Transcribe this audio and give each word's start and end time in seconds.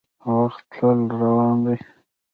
•وخت 0.37 0.63
تل 0.75 0.99
روان 1.21 1.57
دی. 1.65 1.77